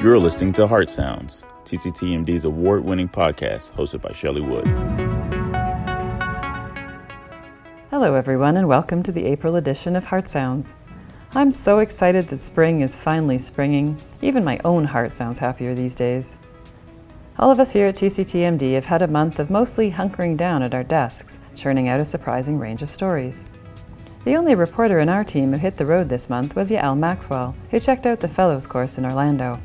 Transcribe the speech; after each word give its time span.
You're 0.00 0.20
listening 0.20 0.52
to 0.52 0.68
Heart 0.68 0.90
Sounds, 0.90 1.44
TCTMD's 1.64 2.44
award 2.44 2.84
winning 2.84 3.08
podcast 3.08 3.72
hosted 3.72 4.00
by 4.00 4.12
Shelley 4.12 4.40
Wood. 4.40 4.64
Hello, 7.90 8.14
everyone, 8.14 8.56
and 8.56 8.68
welcome 8.68 9.02
to 9.02 9.10
the 9.10 9.26
April 9.26 9.56
edition 9.56 9.96
of 9.96 10.04
Heart 10.04 10.28
Sounds. 10.28 10.76
I'm 11.32 11.50
so 11.50 11.80
excited 11.80 12.28
that 12.28 12.38
spring 12.38 12.80
is 12.80 12.94
finally 12.94 13.38
springing. 13.38 14.00
Even 14.22 14.44
my 14.44 14.60
own 14.64 14.84
heart 14.84 15.10
sounds 15.10 15.40
happier 15.40 15.74
these 15.74 15.96
days. 15.96 16.38
All 17.36 17.50
of 17.50 17.58
us 17.58 17.72
here 17.72 17.88
at 17.88 17.96
TCTMD 17.96 18.74
have 18.74 18.86
had 18.86 19.02
a 19.02 19.08
month 19.08 19.40
of 19.40 19.50
mostly 19.50 19.90
hunkering 19.90 20.36
down 20.36 20.62
at 20.62 20.74
our 20.74 20.84
desks, 20.84 21.40
churning 21.56 21.88
out 21.88 21.98
a 21.98 22.04
surprising 22.04 22.60
range 22.60 22.82
of 22.82 22.90
stories. 22.90 23.48
The 24.22 24.36
only 24.36 24.54
reporter 24.54 25.00
in 25.00 25.08
our 25.08 25.24
team 25.24 25.52
who 25.52 25.58
hit 25.58 25.76
the 25.76 25.86
road 25.86 26.08
this 26.08 26.30
month 26.30 26.54
was 26.54 26.70
Yael 26.70 26.96
Maxwell, 26.96 27.56
who 27.72 27.80
checked 27.80 28.06
out 28.06 28.20
the 28.20 28.28
Fellows 28.28 28.64
course 28.64 28.96
in 28.96 29.04
Orlando. 29.04 29.60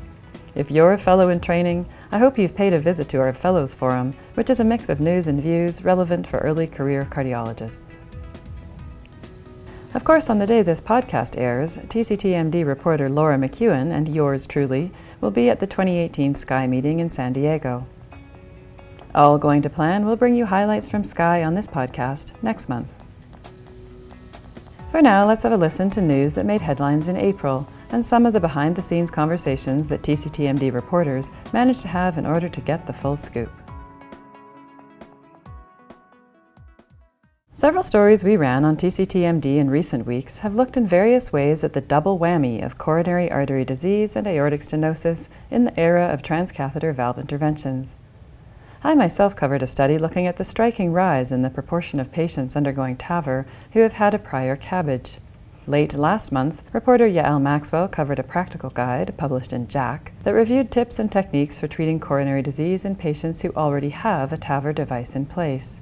If 0.54 0.70
you're 0.70 0.92
a 0.92 0.98
fellow 0.98 1.30
in 1.30 1.40
training, 1.40 1.86
I 2.12 2.18
hope 2.18 2.38
you've 2.38 2.54
paid 2.54 2.74
a 2.74 2.78
visit 2.78 3.08
to 3.08 3.18
our 3.18 3.32
Fellows 3.32 3.74
Forum, 3.74 4.14
which 4.34 4.48
is 4.48 4.60
a 4.60 4.64
mix 4.64 4.88
of 4.88 5.00
news 5.00 5.26
and 5.26 5.42
views 5.42 5.82
relevant 5.82 6.28
for 6.28 6.38
early 6.38 6.68
career 6.68 7.08
cardiologists. 7.10 7.98
Of 9.94 10.04
course, 10.04 10.30
on 10.30 10.38
the 10.38 10.46
day 10.46 10.62
this 10.62 10.80
podcast 10.80 11.36
airs, 11.36 11.78
TCTMD 11.78 12.64
reporter 12.64 13.08
Laura 13.08 13.36
McKeown 13.36 13.92
and 13.92 14.08
yours 14.08 14.46
truly 14.46 14.92
will 15.20 15.32
be 15.32 15.50
at 15.50 15.58
the 15.58 15.66
2018 15.66 16.34
SCAI 16.34 16.68
meeting 16.68 17.00
in 17.00 17.08
San 17.08 17.32
Diego. 17.32 17.86
All 19.12 19.38
going 19.38 19.62
to 19.62 19.70
plan, 19.70 20.06
we'll 20.06 20.16
bring 20.16 20.36
you 20.36 20.46
highlights 20.46 20.88
from 20.88 21.02
SCAI 21.02 21.44
on 21.44 21.54
this 21.54 21.68
podcast 21.68 22.32
next 22.42 22.68
month. 22.68 22.96
For 24.92 25.02
now, 25.02 25.26
let's 25.26 25.42
have 25.42 25.52
a 25.52 25.56
listen 25.56 25.90
to 25.90 26.00
news 26.00 26.34
that 26.34 26.46
made 26.46 26.60
headlines 26.60 27.08
in 27.08 27.16
April 27.16 27.68
and 27.94 28.04
some 28.04 28.26
of 28.26 28.32
the 28.32 28.40
behind 28.40 28.74
the 28.74 28.82
scenes 28.82 29.08
conversations 29.08 29.86
that 29.86 30.02
TCTMD 30.02 30.74
reporters 30.74 31.30
managed 31.52 31.80
to 31.82 31.86
have 31.86 32.18
in 32.18 32.26
order 32.26 32.48
to 32.48 32.60
get 32.60 32.86
the 32.86 32.92
full 32.92 33.16
scoop. 33.16 33.52
Several 37.52 37.84
stories 37.84 38.24
we 38.24 38.36
ran 38.36 38.64
on 38.64 38.76
TCTMD 38.76 39.58
in 39.58 39.70
recent 39.70 40.06
weeks 40.06 40.38
have 40.38 40.56
looked 40.56 40.76
in 40.76 40.84
various 40.84 41.32
ways 41.32 41.62
at 41.62 41.72
the 41.72 41.80
double 41.80 42.18
whammy 42.18 42.64
of 42.64 42.78
coronary 42.78 43.30
artery 43.30 43.64
disease 43.64 44.16
and 44.16 44.26
aortic 44.26 44.62
stenosis 44.62 45.28
in 45.48 45.62
the 45.64 45.78
era 45.78 46.06
of 46.06 46.20
transcatheter 46.20 46.92
valve 46.92 47.16
interventions. 47.16 47.96
I 48.82 48.96
myself 48.96 49.36
covered 49.36 49.62
a 49.62 49.68
study 49.68 49.98
looking 49.98 50.26
at 50.26 50.36
the 50.36 50.42
striking 50.42 50.92
rise 50.92 51.30
in 51.30 51.42
the 51.42 51.48
proportion 51.48 52.00
of 52.00 52.10
patients 52.10 52.56
undergoing 52.56 52.96
TAVR 52.96 53.46
who 53.72 53.80
have 53.80 53.92
had 53.94 54.14
a 54.14 54.18
prior 54.18 54.56
CABG. 54.56 55.20
Late 55.66 55.94
last 55.94 56.30
month, 56.30 56.62
reporter 56.74 57.08
Yael 57.08 57.40
Maxwell 57.40 57.88
covered 57.88 58.18
a 58.18 58.22
practical 58.22 58.68
guide, 58.68 59.14
published 59.16 59.50
in 59.50 59.66
JACC, 59.66 60.10
that 60.22 60.34
reviewed 60.34 60.70
tips 60.70 60.98
and 60.98 61.10
techniques 61.10 61.58
for 61.58 61.66
treating 61.66 61.98
coronary 61.98 62.42
disease 62.42 62.84
in 62.84 62.96
patients 62.96 63.40
who 63.40 63.50
already 63.52 63.88
have 63.88 64.30
a 64.30 64.36
TAVR 64.36 64.74
device 64.74 65.16
in 65.16 65.24
place. 65.24 65.80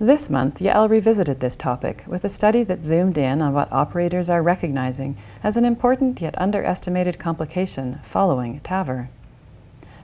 This 0.00 0.30
month, 0.30 0.60
Yael 0.60 0.88
revisited 0.88 1.40
this 1.40 1.58
topic 1.58 2.04
with 2.06 2.24
a 2.24 2.30
study 2.30 2.62
that 2.62 2.82
zoomed 2.82 3.18
in 3.18 3.42
on 3.42 3.52
what 3.52 3.70
operators 3.70 4.30
are 4.30 4.42
recognizing 4.42 5.18
as 5.42 5.58
an 5.58 5.66
important 5.66 6.22
yet 6.22 6.40
underestimated 6.40 7.18
complication 7.18 8.00
following 8.02 8.60
TAVR. 8.60 9.08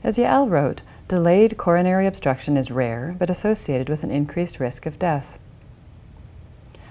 As 0.05 0.19
Yael 0.19 0.51
wrote, 0.51 0.83
delayed 1.09 1.57
coronary 1.57 2.07
obstruction 2.07 2.59
is 2.59 2.71
rare 2.71 3.17
but 3.19 3.31
associated 3.31 3.89
with 3.89 4.05
an 4.05 4.11
increased 4.11 4.61
risk 4.61 4.85
of 4.85 4.99
death. 4.99 5.39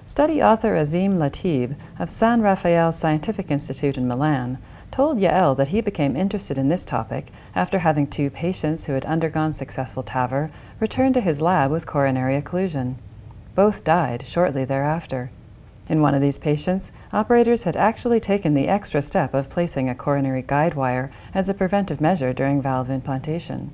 Study 0.04 0.42
author 0.42 0.74
Azim 0.74 1.12
Latib 1.12 1.76
of 1.96 2.10
San 2.10 2.42
Raffaele 2.42 2.90
Scientific 2.90 3.52
Institute 3.52 3.96
in 3.96 4.08
Milan 4.08 4.58
told 4.90 5.20
Yael 5.20 5.56
that 5.56 5.68
he 5.68 5.80
became 5.80 6.16
interested 6.16 6.58
in 6.58 6.66
this 6.66 6.84
topic 6.84 7.28
after 7.54 7.78
having 7.78 8.08
two 8.08 8.28
patients 8.28 8.86
who 8.86 8.94
had 8.94 9.04
undergone 9.04 9.52
successful 9.52 10.02
TAVR 10.02 10.50
return 10.80 11.12
to 11.12 11.20
his 11.20 11.40
lab 11.40 11.70
with 11.70 11.86
coronary 11.86 12.40
occlusion. 12.40 12.96
Both 13.54 13.84
died 13.84 14.26
shortly 14.26 14.64
thereafter. 14.64 15.30
In 15.88 16.00
one 16.02 16.16
of 16.16 16.20
these 16.20 16.38
patients, 16.38 16.90
operators 17.12 17.62
had 17.62 17.76
actually 17.76 18.18
taken 18.18 18.54
the 18.54 18.66
extra 18.66 19.02
step 19.02 19.32
of 19.34 19.50
placing 19.50 19.88
a 19.88 19.94
coronary 19.94 20.42
guide 20.42 20.74
wire 20.74 21.12
as 21.32 21.48
a 21.48 21.54
preventive 21.54 22.00
measure 22.00 22.32
during 22.32 22.60
valve 22.60 22.90
implantation. 22.90 23.70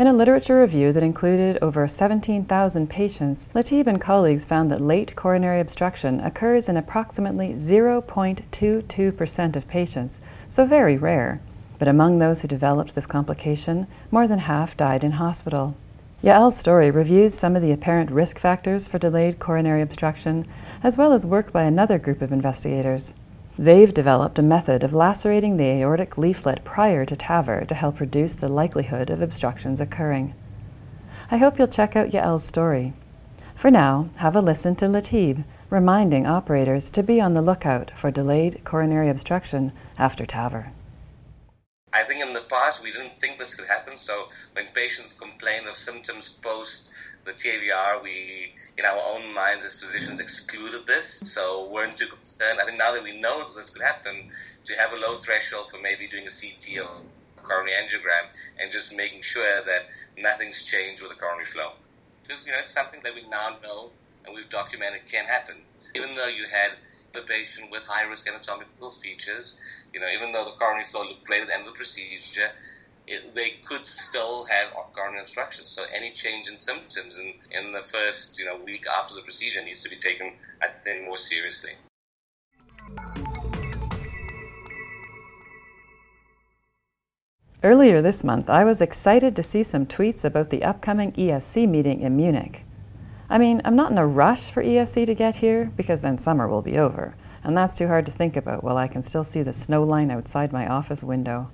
In 0.00 0.06
a 0.06 0.14
literature 0.14 0.58
review 0.58 0.94
that 0.94 1.02
included 1.02 1.58
over 1.60 1.86
17,000 1.86 2.88
patients, 2.88 3.50
Latib 3.54 3.86
and 3.86 4.00
colleagues 4.00 4.46
found 4.46 4.70
that 4.70 4.80
late 4.80 5.14
coronary 5.14 5.60
obstruction 5.60 6.20
occurs 6.20 6.70
in 6.70 6.78
approximately 6.78 7.52
0.22% 7.52 9.56
of 9.56 9.68
patients, 9.68 10.22
so 10.48 10.64
very 10.64 10.96
rare. 10.96 11.42
But 11.78 11.86
among 11.86 12.18
those 12.18 12.40
who 12.40 12.48
developed 12.48 12.94
this 12.94 13.04
complication, 13.04 13.86
more 14.10 14.26
than 14.26 14.38
half 14.38 14.74
died 14.74 15.04
in 15.04 15.12
hospital. 15.12 15.76
Yael's 16.22 16.56
story 16.56 16.90
reviews 16.90 17.34
some 17.34 17.54
of 17.54 17.60
the 17.60 17.72
apparent 17.72 18.10
risk 18.10 18.38
factors 18.38 18.88
for 18.88 18.98
delayed 18.98 19.38
coronary 19.38 19.82
obstruction, 19.82 20.46
as 20.82 20.96
well 20.96 21.12
as 21.12 21.26
work 21.26 21.52
by 21.52 21.64
another 21.64 21.98
group 21.98 22.22
of 22.22 22.32
investigators. 22.32 23.14
They've 23.58 23.92
developed 23.92 24.38
a 24.38 24.42
method 24.42 24.82
of 24.82 24.94
lacerating 24.94 25.56
the 25.56 25.64
aortic 25.64 26.16
leaflet 26.16 26.64
prior 26.64 27.04
to 27.04 27.16
TAVR 27.16 27.66
to 27.66 27.74
help 27.74 28.00
reduce 28.00 28.36
the 28.36 28.48
likelihood 28.48 29.10
of 29.10 29.20
obstructions 29.20 29.80
occurring. 29.80 30.34
I 31.30 31.36
hope 31.36 31.58
you'll 31.58 31.66
check 31.66 31.96
out 31.96 32.10
Yael's 32.10 32.44
story. 32.44 32.94
For 33.54 33.70
now, 33.70 34.08
have 34.16 34.36
a 34.36 34.40
listen 34.40 34.76
to 34.76 34.86
Latib, 34.86 35.44
reminding 35.68 36.26
operators 36.26 36.90
to 36.92 37.02
be 37.02 37.20
on 37.20 37.34
the 37.34 37.42
lookout 37.42 37.96
for 37.96 38.10
delayed 38.10 38.64
coronary 38.64 39.10
obstruction 39.10 39.72
after 39.98 40.24
TAVR. 40.24 40.72
I 41.92 42.04
think 42.04 42.24
in 42.24 42.32
the 42.32 42.42
past 42.42 42.82
we 42.82 42.92
didn't 42.92 43.12
think 43.12 43.36
this 43.36 43.54
could 43.54 43.66
happen, 43.66 43.96
so 43.96 44.28
when 44.52 44.66
patients 44.68 45.12
complain 45.12 45.66
of 45.66 45.76
symptoms 45.76 46.28
post 46.28 46.90
the 47.24 47.32
TAVR, 47.32 48.02
we 48.02 48.52
in 48.78 48.84
our 48.84 49.00
own 49.14 49.34
minds 49.34 49.64
as 49.64 49.78
physicians 49.78 50.20
excluded 50.20 50.86
this, 50.86 51.20
so 51.24 51.68
weren't 51.68 51.96
too 51.96 52.06
concerned. 52.06 52.60
I 52.60 52.66
think 52.66 52.78
now 52.78 52.92
that 52.92 53.02
we 53.02 53.20
know 53.20 53.52
this 53.54 53.70
could 53.70 53.82
happen, 53.82 54.30
to 54.64 54.74
have 54.76 54.92
a 54.92 54.96
low 54.96 55.16
threshold 55.16 55.70
for 55.70 55.78
maybe 55.78 56.06
doing 56.06 56.26
a 56.26 56.30
CT 56.30 56.84
or 56.84 57.02
coronary 57.42 57.72
angiogram 57.72 58.28
and 58.60 58.70
just 58.70 58.94
making 58.94 59.22
sure 59.22 59.64
that 59.64 59.86
nothing's 60.18 60.62
changed 60.62 61.02
with 61.02 61.10
the 61.10 61.16
coronary 61.16 61.46
flow. 61.46 61.72
Because 62.22 62.46
you 62.46 62.52
know 62.52 62.58
it's 62.60 62.70
something 62.70 63.00
that 63.02 63.14
we 63.14 63.22
now 63.28 63.56
know 63.62 63.90
and 64.24 64.34
we've 64.34 64.48
documented 64.48 65.00
can 65.10 65.24
happen. 65.24 65.56
Even 65.94 66.14
though 66.14 66.28
you 66.28 66.44
had 66.50 66.72
a 67.14 67.26
patient 67.26 67.70
with 67.70 67.82
high 67.82 68.04
risk 68.04 68.28
anatomical 68.28 68.90
features, 68.90 69.58
you 69.92 70.00
know, 70.00 70.06
even 70.14 70.32
though 70.32 70.44
the 70.44 70.56
coronary 70.58 70.84
flow 70.84 71.02
looked 71.02 71.24
great 71.24 71.42
at 71.42 71.48
the 71.48 71.54
end 71.54 71.66
of 71.66 71.72
the 71.72 71.76
procedure, 71.76 72.50
it, 73.06 73.34
they 73.34 73.54
could 73.66 73.86
still 73.86 74.44
have 74.44 74.72
coronary 74.94 75.22
obstruction. 75.22 75.66
So 75.66 75.84
any 75.94 76.10
change 76.10 76.48
in 76.48 76.58
symptoms 76.58 77.18
in, 77.18 77.34
in 77.50 77.72
the 77.72 77.82
first 77.82 78.38
you 78.38 78.44
know 78.44 78.56
week 78.64 78.84
after 78.86 79.14
the 79.14 79.22
procedure 79.22 79.64
needs 79.64 79.82
to 79.82 79.90
be 79.90 79.96
taken, 79.96 80.32
I 80.62 80.68
think, 80.84 81.04
more 81.04 81.16
seriously. 81.16 81.72
Earlier 87.62 88.00
this 88.00 88.24
month, 88.24 88.48
I 88.48 88.64
was 88.64 88.80
excited 88.80 89.36
to 89.36 89.42
see 89.42 89.62
some 89.62 89.84
tweets 89.84 90.24
about 90.24 90.48
the 90.48 90.64
upcoming 90.64 91.12
ESC 91.12 91.68
meeting 91.68 92.00
in 92.00 92.16
Munich. 92.16 92.64
I 93.28 93.36
mean, 93.36 93.60
I'm 93.66 93.76
not 93.76 93.92
in 93.92 93.98
a 93.98 94.06
rush 94.06 94.50
for 94.50 94.64
ESC 94.64 95.04
to 95.04 95.14
get 95.14 95.36
here 95.36 95.70
because 95.76 96.00
then 96.00 96.16
summer 96.16 96.48
will 96.48 96.62
be 96.62 96.78
over, 96.78 97.14
and 97.44 97.54
that's 97.54 97.76
too 97.76 97.86
hard 97.86 98.06
to 98.06 98.12
think 98.12 98.34
about 98.34 98.64
while 98.64 98.78
I 98.78 98.88
can 98.88 99.02
still 99.02 99.24
see 99.24 99.42
the 99.42 99.52
snow 99.52 99.84
line 99.84 100.10
outside 100.10 100.52
my 100.52 100.66
office 100.66 101.04
window. 101.04 101.50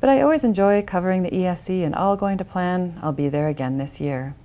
But 0.00 0.10
I 0.10 0.20
always 0.20 0.44
enjoy 0.44 0.82
covering 0.82 1.22
the 1.22 1.30
ESC 1.30 1.82
and 1.84 1.94
all 1.94 2.16
going 2.16 2.38
to 2.38 2.44
plan, 2.44 2.98
I'll 3.02 3.12
be 3.12 3.28
there 3.28 3.48
again 3.48 3.78
this 3.78 4.00
year. 4.00 4.36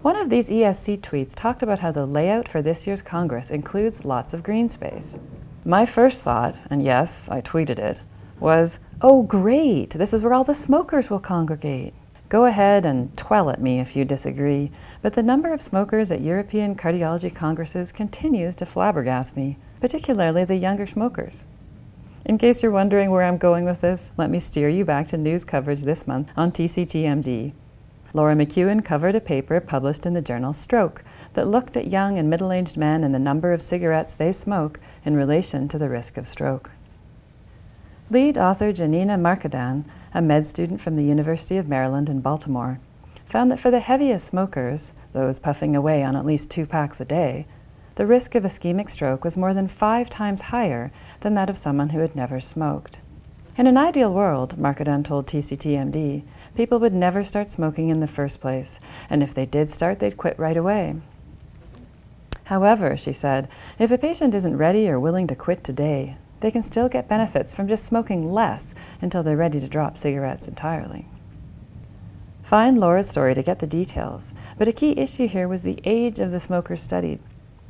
One 0.00 0.16
of 0.16 0.30
these 0.30 0.48
ESC 0.48 1.00
tweets 1.00 1.34
talked 1.34 1.62
about 1.62 1.80
how 1.80 1.90
the 1.90 2.06
layout 2.06 2.48
for 2.48 2.62
this 2.62 2.86
year's 2.86 3.02
Congress 3.02 3.50
includes 3.50 4.06
lots 4.06 4.32
of 4.32 4.42
green 4.42 4.70
space. 4.70 5.20
My 5.66 5.84
first 5.84 6.22
thought, 6.22 6.56
and 6.70 6.82
yes, 6.82 7.28
I 7.28 7.42
tweeted 7.42 7.78
it, 7.78 8.04
was, 8.40 8.78
oh 9.02 9.22
great, 9.22 9.90
this 9.90 10.14
is 10.14 10.22
where 10.22 10.32
all 10.32 10.44
the 10.44 10.54
smokers 10.54 11.10
will 11.10 11.18
congregate. 11.18 11.92
Go 12.28 12.46
ahead 12.46 12.86
and 12.86 13.14
twell 13.16 13.50
at 13.50 13.60
me 13.60 13.80
if 13.80 13.96
you 13.96 14.04
disagree, 14.04 14.70
but 15.02 15.12
the 15.12 15.22
number 15.22 15.52
of 15.52 15.60
smokers 15.60 16.10
at 16.10 16.22
European 16.22 16.74
cardiology 16.74 17.34
congresses 17.34 17.92
continues 17.92 18.56
to 18.56 18.64
flabbergast 18.64 19.36
me, 19.36 19.58
particularly 19.80 20.44
the 20.44 20.56
younger 20.56 20.86
smokers. 20.86 21.44
In 22.26 22.38
case 22.38 22.60
you're 22.60 22.72
wondering 22.72 23.12
where 23.12 23.22
I'm 23.22 23.38
going 23.38 23.64
with 23.64 23.82
this, 23.82 24.10
let 24.16 24.30
me 24.30 24.40
steer 24.40 24.68
you 24.68 24.84
back 24.84 25.06
to 25.08 25.16
news 25.16 25.44
coverage 25.44 25.82
this 25.82 26.08
month 26.08 26.32
on 26.36 26.50
TCTMD. 26.50 27.52
Laura 28.14 28.34
McKeown 28.34 28.84
covered 28.84 29.14
a 29.14 29.20
paper 29.20 29.60
published 29.60 30.04
in 30.04 30.14
the 30.14 30.20
journal 30.20 30.52
Stroke 30.52 31.04
that 31.34 31.46
looked 31.46 31.76
at 31.76 31.86
young 31.86 32.18
and 32.18 32.28
middle 32.28 32.50
aged 32.50 32.76
men 32.76 33.04
and 33.04 33.14
the 33.14 33.20
number 33.20 33.52
of 33.52 33.62
cigarettes 33.62 34.12
they 34.12 34.32
smoke 34.32 34.80
in 35.04 35.16
relation 35.16 35.68
to 35.68 35.78
the 35.78 35.88
risk 35.88 36.16
of 36.16 36.26
stroke. 36.26 36.72
Lead 38.10 38.36
author 38.36 38.72
Janina 38.72 39.16
Markidan, 39.16 39.84
a 40.12 40.20
med 40.20 40.44
student 40.44 40.80
from 40.80 40.96
the 40.96 41.04
University 41.04 41.56
of 41.56 41.68
Maryland 41.68 42.08
in 42.08 42.20
Baltimore, 42.20 42.80
found 43.24 43.52
that 43.52 43.60
for 43.60 43.70
the 43.70 43.78
heaviest 43.78 44.26
smokers, 44.26 44.92
those 45.12 45.38
puffing 45.38 45.76
away 45.76 46.02
on 46.02 46.16
at 46.16 46.26
least 46.26 46.50
two 46.50 46.66
packs 46.66 47.00
a 47.00 47.04
day, 47.04 47.46
the 47.96 48.06
risk 48.06 48.34
of 48.34 48.44
ischemic 48.44 48.90
stroke 48.90 49.24
was 49.24 49.38
more 49.38 49.54
than 49.54 49.66
five 49.66 50.08
times 50.10 50.42
higher 50.42 50.92
than 51.20 51.32
that 51.34 51.50
of 51.50 51.56
someone 51.56 51.88
who 51.88 52.00
had 52.00 52.14
never 52.14 52.38
smoked. 52.40 53.00
In 53.56 53.66
an 53.66 53.78
ideal 53.78 54.12
world, 54.12 54.58
Markidan 54.58 55.02
told 55.02 55.26
TCTMD, 55.26 56.22
people 56.54 56.78
would 56.78 56.92
never 56.92 57.22
start 57.24 57.50
smoking 57.50 57.88
in 57.88 58.00
the 58.00 58.06
first 58.06 58.38
place, 58.38 58.80
and 59.08 59.22
if 59.22 59.32
they 59.32 59.46
did 59.46 59.70
start, 59.70 59.98
they'd 59.98 60.18
quit 60.18 60.38
right 60.38 60.58
away. 60.58 60.96
However, 62.44 62.98
she 62.98 63.14
said, 63.14 63.48
if 63.78 63.90
a 63.90 63.96
patient 63.96 64.34
isn't 64.34 64.58
ready 64.58 64.88
or 64.90 65.00
willing 65.00 65.26
to 65.28 65.34
quit 65.34 65.64
today, 65.64 66.18
they 66.40 66.50
can 66.50 66.62
still 66.62 66.90
get 66.90 67.08
benefits 67.08 67.54
from 67.54 67.66
just 67.66 67.86
smoking 67.86 68.30
less 68.30 68.74
until 69.00 69.22
they're 69.22 69.38
ready 69.38 69.58
to 69.58 69.68
drop 69.68 69.96
cigarettes 69.96 70.48
entirely. 70.48 71.06
Find 72.42 72.78
Laura's 72.78 73.08
story 73.08 73.34
to 73.34 73.42
get 73.42 73.60
the 73.60 73.66
details, 73.66 74.34
but 74.58 74.68
a 74.68 74.72
key 74.72 74.98
issue 74.98 75.26
here 75.26 75.48
was 75.48 75.62
the 75.62 75.80
age 75.84 76.20
of 76.20 76.30
the 76.30 76.38
smokers 76.38 76.82
studied, 76.82 77.20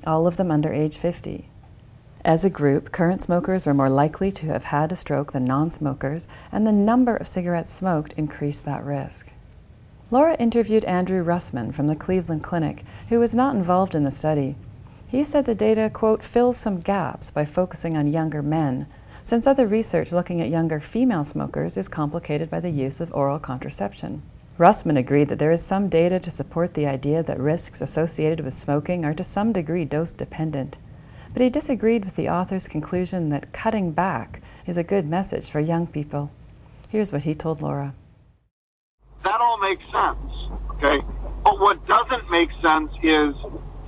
all 0.07 0.27
of 0.27 0.37
them 0.37 0.51
under 0.51 0.73
age 0.73 0.97
50. 0.97 1.49
As 2.25 2.45
a 2.45 2.51
group, 2.51 2.91
current 2.91 3.23
smokers 3.23 3.65
were 3.65 3.75
more 3.75 3.89
likely 3.89 4.33
to 4.33 4.47
have 4.49 4.65
had 4.65 4.91
a 4.91 4.97
stroke 4.97 5.33
than 5.33 5.45
non 5.45 5.71
smokers, 5.71 6.27
and 6.51 6.67
the 6.67 6.73
number 6.73 7.17
of 7.17 7.29
cigarettes 7.29 7.71
smoked 7.71 8.13
increased 8.15 8.65
that 8.65 8.85
risk. 8.85 9.31
Laura 10.11 10.35
interviewed 10.37 10.85
Andrew 10.85 11.25
Russman 11.25 11.73
from 11.73 11.89
the 11.89 11.97
Cleveland 11.97 12.43
Clinic, 12.43 12.85
who 13.09 13.19
was 13.19 13.35
not 13.35 13.55
involved 13.55 13.95
in 13.95 14.05
the 14.05 14.11
study. 14.11 14.57
He 15.09 15.23
said 15.25 15.47
the 15.47 15.55
data, 15.55 15.91
quote, 15.93 16.23
fills 16.23 16.57
some 16.57 16.81
gaps 16.81 17.31
by 17.31 17.45
focusing 17.45 17.97
on 17.97 18.13
younger 18.13 18.43
men, 18.43 18.87
since 19.23 19.47
other 19.47 19.67
research 19.67 20.13
looking 20.13 20.41
at 20.41 20.49
younger 20.49 20.79
female 20.81 21.25
smokers 21.25 21.77
is 21.77 21.89
complicated 21.89 22.49
by 22.51 22.61
the 22.61 22.71
use 22.71 23.01
of 23.01 23.13
oral 23.13 23.39
contraception. 23.39 24.23
Russman 24.59 24.97
agreed 24.97 25.29
that 25.29 25.39
there 25.39 25.51
is 25.51 25.63
some 25.63 25.91
data 25.91 26.19
to 26.19 26.31
support 26.31 26.73
the 26.73 26.87
idea 26.87 27.23
that 27.23 27.39
risks 27.39 27.83
associated 27.83 28.41
with 28.41 28.55
smoking 28.55 29.05
are 29.05 29.13
to 29.13 29.23
some 29.23 29.53
degree 29.53 29.85
dose 29.85 30.15
dependent. 30.15 30.79
But 31.35 31.43
he 31.43 31.51
disagreed 31.51 32.07
with 32.07 32.17
the 32.17 32.31
author's 32.31 32.67
conclusion 32.67 33.29
that 33.29 33.53
cutting 33.53 33.93
back 33.93 34.41
is 34.65 34.79
a 34.79 34.83
good 34.83 35.07
message 35.07 35.51
for 35.51 35.61
young 35.61 35.87
people. 35.87 36.31
Here's 36.89 37.13
what 37.13 37.25
he 37.25 37.35
told 37.35 37.61
Laura. 37.61 37.95
That 39.25 39.39
all 39.43 39.59
makes 39.59 39.85
sense, 39.93 40.49
okay? 40.71 41.05
But 41.45 41.61
what 41.61 41.87
doesn't 41.87 42.31
make 42.31 42.51
sense 42.63 42.91
is 43.03 43.37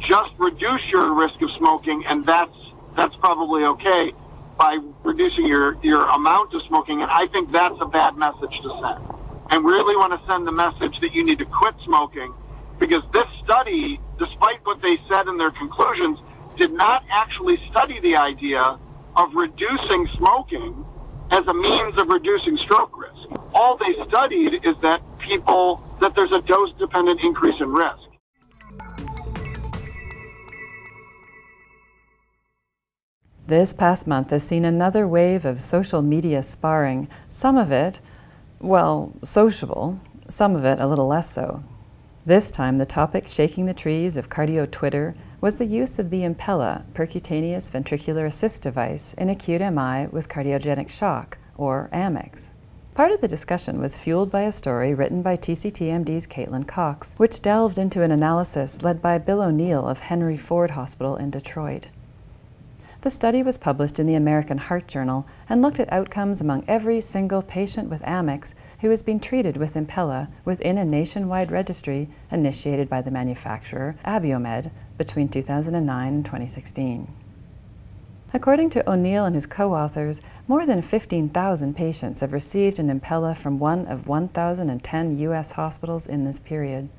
just 0.00 0.32
reduce 0.36 0.90
your 0.90 1.14
risk 1.14 1.40
of 1.40 1.50
smoking 1.52 2.04
and 2.04 2.26
that's 2.26 2.54
that's 2.94 3.16
probably 3.16 3.64
okay 3.64 4.12
by 4.58 4.78
reducing 5.02 5.46
your, 5.46 5.78
your 5.82 6.02
amount 6.08 6.52
of 6.52 6.60
smoking 6.62 7.00
and 7.00 7.10
I 7.10 7.26
think 7.28 7.52
that's 7.52 7.76
a 7.80 7.86
bad 7.86 8.16
message 8.16 8.60
to 8.60 8.70
send 8.82 9.07
and 9.50 9.64
really 9.64 9.96
want 9.96 10.12
to 10.18 10.30
send 10.30 10.46
the 10.46 10.52
message 10.52 11.00
that 11.00 11.14
you 11.14 11.24
need 11.24 11.38
to 11.38 11.44
quit 11.44 11.74
smoking 11.84 12.32
because 12.78 13.02
this 13.12 13.26
study, 13.42 14.00
despite 14.18 14.64
what 14.64 14.80
they 14.82 14.98
said 15.08 15.26
in 15.26 15.36
their 15.36 15.50
conclusions, 15.50 16.18
did 16.56 16.72
not 16.72 17.04
actually 17.10 17.56
study 17.70 18.00
the 18.00 18.16
idea 18.16 18.78
of 19.16 19.34
reducing 19.34 20.06
smoking 20.08 20.84
as 21.30 21.46
a 21.46 21.54
means 21.54 21.98
of 21.98 22.08
reducing 22.08 22.56
stroke 22.56 22.96
risk. 22.98 23.28
All 23.54 23.76
they 23.76 23.94
studied 24.06 24.64
is 24.64 24.78
that 24.80 25.02
people, 25.18 25.82
that 26.00 26.14
there's 26.14 26.32
a 26.32 26.40
dose 26.42 26.72
dependent 26.72 27.20
increase 27.22 27.60
in 27.60 27.70
risk. 27.70 28.08
This 33.46 33.72
past 33.72 34.06
month 34.06 34.30
has 34.30 34.46
seen 34.46 34.66
another 34.66 35.08
wave 35.08 35.46
of 35.46 35.58
social 35.58 36.02
media 36.02 36.42
sparring, 36.42 37.08
some 37.28 37.56
of 37.56 37.72
it 37.72 38.00
well, 38.60 39.12
sociable, 39.22 40.00
some 40.28 40.54
of 40.54 40.64
it 40.64 40.80
a 40.80 40.86
little 40.86 41.06
less 41.06 41.32
so. 41.32 41.62
This 42.26 42.50
time, 42.50 42.78
the 42.78 42.84
topic 42.84 43.26
shaking 43.26 43.66
the 43.66 43.74
trees 43.74 44.16
of 44.16 44.28
cardio 44.28 44.70
Twitter 44.70 45.14
was 45.40 45.56
the 45.56 45.64
use 45.64 45.98
of 45.98 46.10
the 46.10 46.22
Impella 46.22 46.84
percutaneous 46.92 47.70
ventricular 47.72 48.26
assist 48.26 48.62
device 48.62 49.14
in 49.14 49.30
acute 49.30 49.60
MI 49.60 50.08
with 50.08 50.28
cardiogenic 50.28 50.90
shock, 50.90 51.38
or 51.56 51.88
AMICS. 51.92 52.52
Part 52.94 53.12
of 53.12 53.20
the 53.20 53.28
discussion 53.28 53.80
was 53.80 53.98
fueled 53.98 54.30
by 54.30 54.42
a 54.42 54.50
story 54.50 54.92
written 54.92 55.22
by 55.22 55.36
TCTMD's 55.36 56.26
Caitlin 56.26 56.66
Cox, 56.66 57.14
which 57.16 57.40
delved 57.40 57.78
into 57.78 58.02
an 58.02 58.10
analysis 58.10 58.82
led 58.82 59.00
by 59.00 59.18
Bill 59.18 59.40
O'Neill 59.40 59.86
of 59.86 60.00
Henry 60.00 60.36
Ford 60.36 60.70
Hospital 60.70 61.16
in 61.16 61.30
Detroit. 61.30 61.90
The 63.08 63.12
study 63.12 63.42
was 63.42 63.56
published 63.56 63.98
in 63.98 64.06
the 64.06 64.16
American 64.16 64.58
Heart 64.58 64.86
Journal 64.86 65.26
and 65.48 65.62
looked 65.62 65.80
at 65.80 65.90
outcomes 65.90 66.42
among 66.42 66.66
every 66.68 67.00
single 67.00 67.40
patient 67.40 67.88
with 67.88 68.02
AMICS 68.02 68.54
who 68.82 68.90
has 68.90 69.02
been 69.02 69.18
treated 69.18 69.56
with 69.56 69.76
Impella 69.76 70.28
within 70.44 70.76
a 70.76 70.84
nationwide 70.84 71.50
registry 71.50 72.10
initiated 72.30 72.90
by 72.90 73.00
the 73.00 73.10
manufacturer 73.10 73.96
Abiomed 74.04 74.70
between 74.98 75.30
2009 75.30 76.12
and 76.12 76.22
2016. 76.22 77.10
According 78.34 78.68
to 78.68 78.86
O'Neill 78.86 79.24
and 79.24 79.34
his 79.34 79.46
co 79.46 79.72
authors, 79.72 80.20
more 80.46 80.66
than 80.66 80.82
15,000 80.82 81.74
patients 81.74 82.20
have 82.20 82.34
received 82.34 82.78
an 82.78 82.90
Impella 82.90 83.34
from 83.34 83.58
one 83.58 83.86
of 83.86 84.06
1,010 84.06 85.18
U.S. 85.20 85.52
hospitals 85.52 86.06
in 86.06 86.24
this 86.24 86.38
period. 86.38 86.90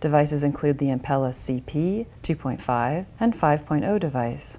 Devices 0.00 0.42
include 0.42 0.78
the 0.78 0.86
Impella 0.86 1.32
CP, 1.32 2.06
2.5, 2.22 3.04
and 3.20 3.34
5.0 3.34 4.00
device. 4.00 4.58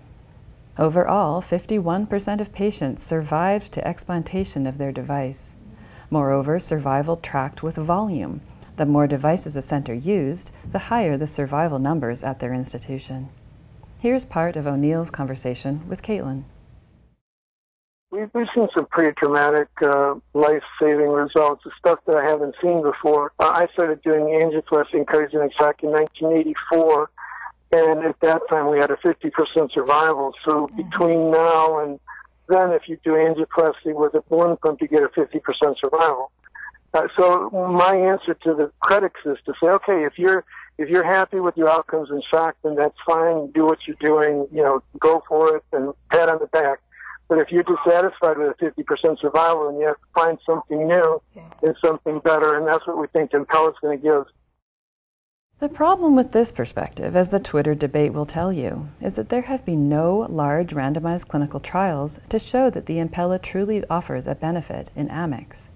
Overall, 0.80 1.42
51% 1.42 2.40
of 2.40 2.54
patients 2.54 3.04
survived 3.04 3.74
to 3.74 3.86
explantation 3.86 4.66
of 4.66 4.78
their 4.78 4.94
device. 4.94 5.58
Moreover, 6.10 6.58
survival 6.58 7.18
tracked 7.18 7.62
with 7.62 7.76
volume. 7.76 8.40
The 8.78 8.86
more 8.86 9.06
devices 9.06 9.58
a 9.58 9.62
center 9.62 9.94
used, 9.94 10.54
the 10.72 10.88
higher 10.88 11.18
the 11.18 11.28
survival 11.28 11.80
numbers 11.80 12.24
at 12.24 12.40
their 12.40 12.54
institution. 12.54 13.28
Here's 14.00 14.24
part 14.24 14.56
of 14.56 14.66
O'Neill's 14.66 15.12
conversation 15.12 15.86
with 15.90 16.02
Caitlin. 16.02 16.46
We've, 18.10 18.32
seen 18.56 18.70
some 18.74 18.86
pretty 18.86 19.14
dramatic, 19.22 19.68
uh, 19.82 20.16
life-saving 20.34 21.10
results, 21.10 21.62
the 21.66 21.72
stuff 21.78 22.00
that 22.08 22.16
I 22.16 22.24
haven't 22.24 22.56
seen 22.64 22.82
before. 22.82 23.34
Uh, 23.38 23.50
I 23.50 23.68
started 23.74 24.02
doing 24.02 24.24
angioplasty 24.42 24.94
and 24.94 25.54
shock 25.60 25.84
in 25.84 25.92
1984, 25.92 27.10
and 27.72 28.06
at 28.06 28.20
that 28.22 28.42
time, 28.50 28.70
we 28.70 28.80
had 28.80 28.92
a 28.92 28.98
50% 28.98 29.72
survival. 29.74 30.34
So 30.46 30.68
mm-hmm. 30.68 30.78
between 30.78 31.32
now 31.32 31.80
and 31.80 32.00
then, 32.48 32.72
if 32.72 32.84
you 32.88 32.98
do 33.04 33.12
angioplasty 33.12 33.94
with 33.94 34.16
a 34.16 34.22
balloon 34.28 34.58
pump, 34.58 34.82
you 34.82 34.88
get 34.88 35.04
a 35.04 35.10
50% 35.10 35.40
survival. 35.80 36.32
Uh, 36.94 37.08
so 37.16 37.50
my 37.52 37.96
answer 37.96 38.34
to 38.34 38.56
the 38.56 38.72
critics 38.80 39.20
is 39.26 39.38
to 39.46 39.54
say, 39.62 39.70
okay, 39.70 40.04
if 40.06 40.18
you're 40.18 40.44
if 40.80 40.88
you're 40.88 41.04
happy 41.04 41.40
with 41.42 41.58
your 41.58 41.70
outcomes 41.70 42.10
in 42.10 42.22
shock, 42.32 42.56
then 42.64 42.76
that's 42.76 42.96
fine. 43.06 43.52
Do 43.52 43.66
what 43.66 43.80
you're 43.86 43.98
doing. 44.00 44.48
You 44.52 44.64
know, 44.64 44.84
go 44.98 45.22
for 45.28 45.58
it 45.58 45.64
and 45.74 45.94
pat 46.10 46.30
on 46.30 46.40
the 46.40 46.48
back. 46.48 46.80
But 47.28 47.38
if 47.38 47.52
you're 47.52 47.64
dissatisfied 47.64 48.38
with 48.40 48.56
a 48.60 48.66
50% 48.66 49.20
survival, 49.20 49.70
then 49.70 49.80
you 49.80 49.86
have 49.86 49.98
to 49.98 50.08
find 50.16 50.40
something 50.46 50.88
new 50.88 51.22
yeah. 51.36 51.50
and 51.62 51.76
something 51.84 52.20
better, 52.20 52.58
and 52.58 52.68
that's 52.68 52.88
what 52.88 52.98
we 52.98 53.06
think 53.08 53.32
Impella 53.32 53.70
is 53.70 53.76
going 53.82 54.00
to 54.00 54.04
give. 54.04 54.26
The 55.60 55.68
problem 55.68 56.16
with 56.16 56.32
this 56.32 56.54
perspective, 56.54 57.18
as 57.18 57.30
the 57.30 57.40
Twitter 57.40 57.76
debate 57.76 58.14
will 58.14 58.26
tell 58.26 58.54
you, 58.54 58.86
is 59.02 59.16
that 59.16 59.28
there 59.28 59.42
have 59.42 59.66
been 59.66 59.90
no 59.90 60.26
large 60.30 60.74
randomized 60.74 61.28
clinical 61.28 61.60
trials 61.60 62.18
to 62.30 62.40
show 62.40 62.70
that 62.70 62.86
the 62.86 62.96
Impella 62.96 63.42
truly 63.42 63.84
offers 63.90 64.26
a 64.26 64.36
benefit 64.36 64.90
in 64.96 65.10
AMICS. 65.10 65.68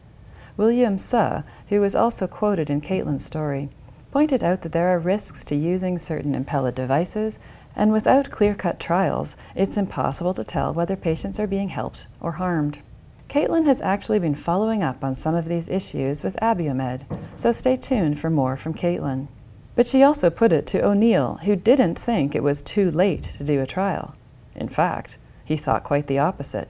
William 0.55 0.97
Suh, 0.97 1.41
who 1.67 1.81
was 1.81 1.95
also 1.95 2.27
quoted 2.27 2.69
in 2.69 2.79
Caitlin's 2.79 3.25
story, 3.25 3.67
pointed 4.09 4.41
out 4.41 4.61
that 4.61 4.71
there 4.71 4.87
are 4.87 4.99
risks 4.99 5.43
to 5.43 5.55
using 5.55 5.97
certain 5.97 6.33
Impella 6.33 6.73
devices, 6.73 7.37
and 7.75 7.91
without 7.91 8.31
clear 8.31 8.55
cut 8.55 8.79
trials, 8.79 9.35
it's 9.53 9.75
impossible 9.75 10.33
to 10.35 10.45
tell 10.45 10.73
whether 10.73 10.95
patients 10.95 11.41
are 11.41 11.47
being 11.47 11.67
helped 11.67 12.07
or 12.21 12.33
harmed. 12.33 12.79
Caitlin 13.27 13.65
has 13.65 13.81
actually 13.81 14.19
been 14.19 14.35
following 14.35 14.81
up 14.81 15.03
on 15.03 15.13
some 15.13 15.35
of 15.35 15.49
these 15.49 15.67
issues 15.67 16.23
with 16.23 16.37
Abiomed, 16.41 17.03
so 17.35 17.51
stay 17.51 17.75
tuned 17.75 18.17
for 18.17 18.29
more 18.29 18.55
from 18.55 18.73
Caitlin. 18.73 19.27
But 19.75 19.87
she 19.87 20.03
also 20.03 20.29
put 20.29 20.53
it 20.53 20.67
to 20.67 20.85
O'Neill, 20.85 21.35
who 21.45 21.55
didn't 21.55 21.95
think 21.95 22.35
it 22.35 22.43
was 22.43 22.61
too 22.61 22.91
late 22.91 23.23
to 23.23 23.43
do 23.43 23.59
a 23.61 23.65
trial. 23.65 24.15
In 24.55 24.67
fact, 24.67 25.17
he 25.43 25.57
thought 25.57 25.83
quite 25.83 26.07
the 26.07 26.19
opposite. 26.19 26.69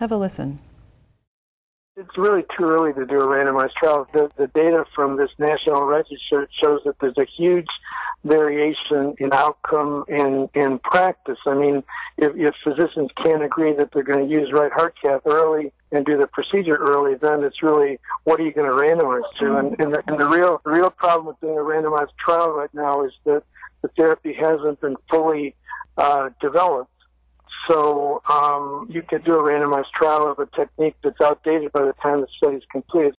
Have 0.00 0.10
a 0.10 0.16
listen. 0.16 0.58
It's 1.96 2.18
really 2.18 2.42
too 2.58 2.64
early 2.64 2.92
to 2.94 3.06
do 3.06 3.20
a 3.20 3.26
randomized 3.26 3.74
trial. 3.74 4.08
The, 4.12 4.28
the 4.36 4.48
data 4.48 4.84
from 4.96 5.16
this 5.16 5.30
national 5.38 5.84
register 5.84 6.48
shows 6.60 6.80
that 6.84 6.96
there's 7.00 7.16
a 7.18 7.26
huge 7.36 7.68
variation 8.24 9.14
in 9.18 9.32
outcome 9.32 10.04
and 10.08 10.48
in 10.54 10.78
practice. 10.78 11.38
I 11.46 11.54
mean, 11.54 11.84
if, 12.16 12.32
if 12.34 12.54
physicians 12.64 13.10
can't 13.22 13.42
agree 13.42 13.74
that 13.74 13.90
they're 13.92 14.02
going 14.02 14.26
to 14.26 14.32
use 14.32 14.50
right 14.52 14.72
heart 14.72 14.94
cath 15.02 15.22
early 15.26 15.72
and 15.92 16.04
do 16.04 16.16
the 16.16 16.26
procedure 16.26 16.76
early, 16.76 17.14
then 17.14 17.44
it's 17.44 17.62
really 17.62 17.98
what 18.24 18.40
are 18.40 18.44
you 18.44 18.52
going 18.52 18.70
to 18.70 18.76
randomize 18.76 19.30
to? 19.38 19.56
And, 19.56 19.78
and, 19.78 19.94
the, 19.94 20.02
and 20.06 20.18
the 20.18 20.26
real 20.26 20.60
the 20.64 20.70
real 20.70 20.90
problem 20.90 21.26
with 21.26 21.40
doing 21.40 21.58
a 21.58 21.62
randomized 21.62 22.16
trial 22.18 22.50
right 22.52 22.72
now 22.72 23.04
is 23.04 23.12
that 23.24 23.42
the 23.82 23.88
therapy 23.88 24.32
hasn't 24.32 24.80
been 24.80 24.96
fully 25.10 25.54
uh, 25.98 26.30
developed. 26.40 26.90
So 27.68 28.22
um, 28.28 28.88
you 28.90 29.02
could 29.02 29.24
do 29.24 29.34
a 29.34 29.42
randomized 29.42 29.90
trial 29.94 30.30
of 30.30 30.38
a 30.38 30.46
technique 30.46 30.96
that's 31.02 31.20
outdated 31.20 31.72
by 31.72 31.82
the 31.82 31.94
time 32.02 32.20
the 32.20 32.26
study 32.36 32.56
is 32.56 32.62
completed. 32.70 33.16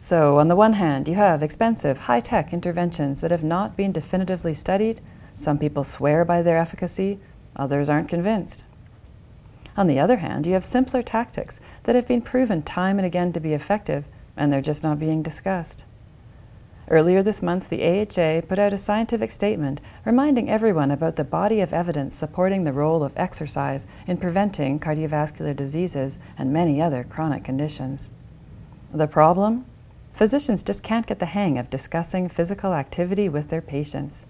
So, 0.00 0.38
on 0.38 0.46
the 0.46 0.54
one 0.54 0.74
hand, 0.74 1.08
you 1.08 1.16
have 1.16 1.42
expensive, 1.42 2.02
high 2.02 2.20
tech 2.20 2.52
interventions 2.52 3.20
that 3.20 3.32
have 3.32 3.42
not 3.42 3.76
been 3.76 3.90
definitively 3.90 4.54
studied. 4.54 5.00
Some 5.34 5.58
people 5.58 5.82
swear 5.82 6.24
by 6.24 6.40
their 6.40 6.56
efficacy, 6.56 7.18
Others 7.56 7.88
aren't 7.88 8.08
convinced. 8.08 8.62
On 9.76 9.88
the 9.88 9.98
other 9.98 10.18
hand, 10.18 10.46
you 10.46 10.52
have 10.52 10.64
simpler 10.64 11.02
tactics 11.02 11.58
that 11.82 11.96
have 11.96 12.06
been 12.06 12.22
proven 12.22 12.62
time 12.62 13.00
and 13.00 13.06
again 13.06 13.32
to 13.32 13.40
be 13.40 13.54
effective, 13.54 14.06
and 14.36 14.52
they're 14.52 14.60
just 14.60 14.84
not 14.84 15.00
being 15.00 15.20
discussed. 15.20 15.84
Earlier 16.88 17.20
this 17.20 17.42
month, 17.42 17.68
the 17.68 17.82
AHA 17.82 18.46
put 18.46 18.60
out 18.60 18.72
a 18.72 18.78
scientific 18.78 19.32
statement 19.32 19.80
reminding 20.04 20.48
everyone 20.48 20.92
about 20.92 21.16
the 21.16 21.24
body 21.24 21.60
of 21.60 21.72
evidence 21.72 22.14
supporting 22.14 22.62
the 22.62 22.72
role 22.72 23.02
of 23.02 23.12
exercise 23.16 23.88
in 24.06 24.16
preventing 24.16 24.78
cardiovascular 24.78 25.56
diseases 25.56 26.20
and 26.38 26.52
many 26.52 26.80
other 26.80 27.02
chronic 27.02 27.42
conditions. 27.42 28.12
The 28.92 29.08
problem? 29.08 29.66
Physicians 30.18 30.64
just 30.64 30.82
can't 30.82 31.06
get 31.06 31.20
the 31.20 31.26
hang 31.26 31.58
of 31.58 31.70
discussing 31.70 32.28
physical 32.28 32.74
activity 32.74 33.28
with 33.28 33.50
their 33.50 33.62
patients. 33.62 34.26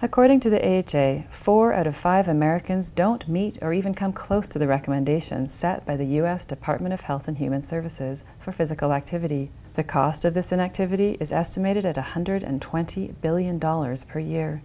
According 0.00 0.38
to 0.38 0.48
the 0.48 0.64
AHA, 0.64 1.28
four 1.28 1.72
out 1.72 1.88
of 1.88 1.96
five 1.96 2.28
Americans 2.28 2.88
don't 2.88 3.26
meet 3.26 3.58
or 3.60 3.72
even 3.72 3.94
come 3.94 4.12
close 4.12 4.46
to 4.50 4.60
the 4.60 4.68
recommendations 4.68 5.52
set 5.52 5.84
by 5.84 5.96
the 5.96 6.06
U.S. 6.22 6.44
Department 6.44 6.94
of 6.94 7.00
Health 7.00 7.26
and 7.26 7.38
Human 7.38 7.62
Services 7.62 8.24
for 8.38 8.52
physical 8.52 8.92
activity. 8.92 9.50
The 9.74 9.82
cost 9.82 10.24
of 10.24 10.34
this 10.34 10.52
inactivity 10.52 11.16
is 11.18 11.32
estimated 11.32 11.84
at 11.84 11.96
$120 11.96 13.14
billion 13.20 13.58
per 13.58 14.20
year. 14.20 14.62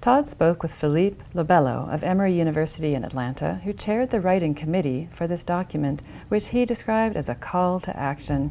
Todd 0.00 0.28
spoke 0.28 0.64
with 0.64 0.74
Felipe 0.74 1.22
Lobelo 1.32 1.88
of 1.94 2.02
Emory 2.02 2.36
University 2.36 2.94
in 2.94 3.04
Atlanta, 3.04 3.60
who 3.62 3.72
chaired 3.72 4.10
the 4.10 4.20
writing 4.20 4.56
committee 4.56 5.08
for 5.12 5.28
this 5.28 5.44
document, 5.44 6.02
which 6.26 6.48
he 6.48 6.64
described 6.64 7.14
as 7.16 7.28
a 7.28 7.36
call 7.36 7.78
to 7.78 7.96
action. 7.96 8.50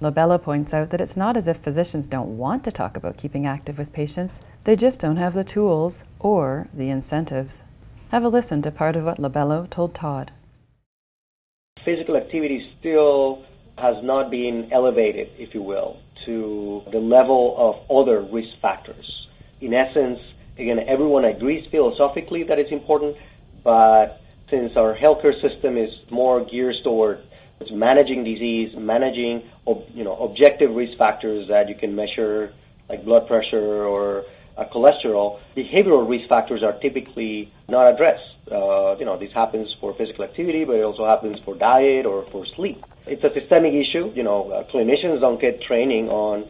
Lobelo 0.00 0.40
points 0.40 0.72
out 0.72 0.90
that 0.90 1.00
it's 1.00 1.16
not 1.16 1.36
as 1.36 1.48
if 1.48 1.56
physicians 1.56 2.06
don't 2.06 2.38
want 2.38 2.62
to 2.62 2.70
talk 2.70 2.96
about 2.96 3.16
keeping 3.16 3.46
active 3.46 3.78
with 3.78 3.92
patients, 3.92 4.40
they 4.62 4.76
just 4.76 5.00
don't 5.00 5.16
have 5.16 5.34
the 5.34 5.42
tools 5.42 6.04
or 6.20 6.68
the 6.72 6.88
incentives. 6.88 7.64
Have 8.12 8.22
a 8.22 8.28
listen 8.28 8.62
to 8.62 8.70
part 8.70 8.94
of 8.94 9.04
what 9.04 9.18
Lobelo 9.18 9.68
told 9.68 9.94
Todd. 9.94 10.30
Physical 11.84 12.16
activity 12.16 12.72
still 12.78 13.44
has 13.76 13.96
not 14.04 14.30
been 14.30 14.70
elevated, 14.72 15.30
if 15.36 15.52
you 15.52 15.62
will, 15.62 15.98
to 16.26 16.82
the 16.92 17.00
level 17.00 17.56
of 17.58 17.90
other 17.90 18.20
risk 18.20 18.50
factors. 18.62 19.26
In 19.60 19.74
essence, 19.74 20.20
again, 20.56 20.78
everyone 20.86 21.24
agrees 21.24 21.66
philosophically 21.72 22.44
that 22.44 22.60
it's 22.60 22.70
important, 22.70 23.16
but 23.64 24.20
since 24.48 24.76
our 24.76 24.96
healthcare 24.96 25.34
system 25.42 25.76
is 25.76 25.90
more 26.08 26.44
geared 26.44 26.76
toward 26.84 27.18
managing 27.72 28.24
disease, 28.24 28.74
managing 28.76 29.42
you 29.94 30.04
know 30.04 30.16
objective 30.16 30.74
risk 30.74 30.96
factors 30.98 31.48
that 31.48 31.68
you 31.68 31.74
can 31.74 31.94
measure, 31.94 32.52
like 32.88 33.04
blood 33.04 33.26
pressure 33.26 33.84
or 33.84 34.24
uh, 34.56 34.64
cholesterol, 34.74 35.38
behavioral 35.56 36.08
risk 36.08 36.28
factors 36.28 36.62
are 36.62 36.78
typically 36.80 37.52
not 37.68 37.92
addressed. 37.92 38.24
Uh, 38.50 38.96
you 38.98 39.04
know, 39.04 39.16
this 39.18 39.32
happens 39.32 39.68
for 39.80 39.94
physical 39.94 40.24
activity, 40.24 40.64
but 40.64 40.76
it 40.76 40.82
also 40.82 41.06
happens 41.06 41.38
for 41.44 41.54
diet 41.54 42.06
or 42.06 42.26
for 42.32 42.44
sleep. 42.56 42.82
It's 43.06 43.22
a 43.22 43.32
systemic 43.38 43.74
issue. 43.74 44.10
You 44.14 44.22
know, 44.22 44.50
uh, 44.50 44.64
clinicians 44.72 45.20
don't 45.20 45.40
get 45.40 45.62
training 45.62 46.08
on 46.08 46.48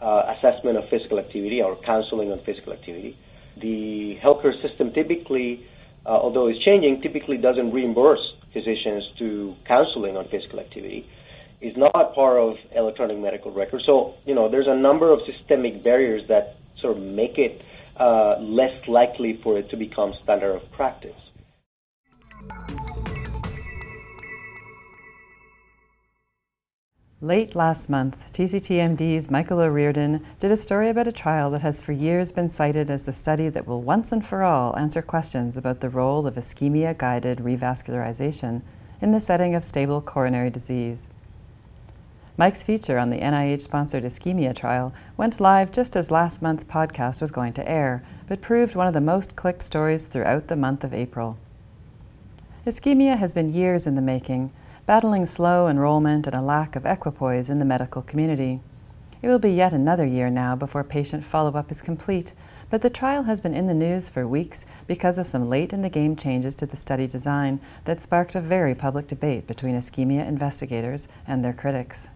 uh, 0.00 0.34
assessment 0.36 0.76
of 0.76 0.84
physical 0.90 1.18
activity 1.18 1.62
or 1.62 1.76
counseling 1.76 2.30
on 2.32 2.40
physical 2.44 2.72
activity. 2.72 3.16
The 3.60 4.18
healthcare 4.22 4.60
system 4.60 4.92
typically, 4.92 5.64
uh, 6.04 6.10
although 6.10 6.48
it's 6.48 6.62
changing, 6.64 7.00
typically 7.00 7.38
doesn't 7.38 7.72
reimburse 7.72 8.34
physicians 8.52 9.04
to 9.18 9.54
counseling 9.66 10.16
on 10.16 10.28
physical 10.28 10.60
activity. 10.60 11.08
Is 11.60 11.76
not 11.76 12.14
part 12.14 12.38
of 12.38 12.56
electronic 12.74 13.18
medical 13.18 13.50
records. 13.50 13.84
So, 13.86 14.14
you 14.26 14.34
know, 14.34 14.48
there's 14.48 14.66
a 14.66 14.76
number 14.76 15.10
of 15.10 15.20
systemic 15.24 15.82
barriers 15.82 16.28
that 16.28 16.56
sort 16.78 16.98
of 16.98 17.02
make 17.02 17.38
it 17.38 17.62
uh, 17.96 18.38
less 18.40 18.86
likely 18.86 19.40
for 19.42 19.58
it 19.58 19.70
to 19.70 19.76
become 19.76 20.12
standard 20.22 20.54
of 20.54 20.70
practice. 20.72 21.16
Late 27.22 27.54
last 27.54 27.88
month, 27.88 28.30
TCTMD's 28.34 29.30
Michael 29.30 29.60
O'Riordan 29.60 30.24
did 30.38 30.52
a 30.52 30.56
story 30.56 30.90
about 30.90 31.06
a 31.06 31.12
trial 31.12 31.50
that 31.52 31.62
has 31.62 31.80
for 31.80 31.92
years 31.92 32.30
been 32.30 32.50
cited 32.50 32.90
as 32.90 33.06
the 33.06 33.12
study 33.12 33.48
that 33.48 33.66
will 33.66 33.80
once 33.80 34.12
and 34.12 34.24
for 34.24 34.44
all 34.44 34.76
answer 34.76 35.00
questions 35.00 35.56
about 35.56 35.80
the 35.80 35.88
role 35.88 36.26
of 36.26 36.34
ischemia 36.34 36.96
guided 36.96 37.38
revascularization 37.38 38.60
in 39.00 39.12
the 39.12 39.20
setting 39.20 39.54
of 39.54 39.64
stable 39.64 40.02
coronary 40.02 40.50
disease. 40.50 41.08
Mike's 42.38 42.62
feature 42.62 42.98
on 42.98 43.08
the 43.08 43.20
NIH 43.20 43.62
sponsored 43.62 44.04
ischemia 44.04 44.54
trial 44.54 44.92
went 45.16 45.40
live 45.40 45.72
just 45.72 45.96
as 45.96 46.10
last 46.10 46.42
month's 46.42 46.64
podcast 46.64 47.22
was 47.22 47.30
going 47.30 47.54
to 47.54 47.66
air, 47.66 48.04
but 48.28 48.42
proved 48.42 48.76
one 48.76 48.86
of 48.86 48.92
the 48.92 49.00
most 49.00 49.36
clicked 49.36 49.62
stories 49.62 50.06
throughout 50.06 50.48
the 50.48 50.56
month 50.56 50.84
of 50.84 50.92
April. 50.92 51.38
Ischemia 52.66 53.16
has 53.16 53.32
been 53.32 53.54
years 53.54 53.86
in 53.86 53.94
the 53.94 54.02
making, 54.02 54.52
battling 54.84 55.24
slow 55.24 55.66
enrollment 55.66 56.26
and 56.26 56.36
a 56.36 56.42
lack 56.42 56.76
of 56.76 56.84
equipoise 56.84 57.48
in 57.48 57.58
the 57.58 57.64
medical 57.64 58.02
community. 58.02 58.60
It 59.22 59.28
will 59.28 59.38
be 59.38 59.52
yet 59.52 59.72
another 59.72 60.04
year 60.04 60.28
now 60.28 60.54
before 60.54 60.84
patient 60.84 61.24
follow 61.24 61.54
up 61.54 61.70
is 61.70 61.80
complete, 61.80 62.34
but 62.68 62.82
the 62.82 62.90
trial 62.90 63.22
has 63.22 63.40
been 63.40 63.54
in 63.54 63.66
the 63.66 63.72
news 63.72 64.10
for 64.10 64.28
weeks 64.28 64.66
because 64.86 65.16
of 65.16 65.26
some 65.26 65.48
late 65.48 65.72
in 65.72 65.80
the 65.80 65.88
game 65.88 66.16
changes 66.16 66.54
to 66.56 66.66
the 66.66 66.76
study 66.76 67.06
design 67.06 67.60
that 67.86 67.98
sparked 67.98 68.34
a 68.34 68.42
very 68.42 68.74
public 68.74 69.06
debate 69.06 69.46
between 69.46 69.74
ischemia 69.74 70.28
investigators 70.28 71.08
and 71.26 71.42
their 71.42 71.54
critics. 71.54 72.10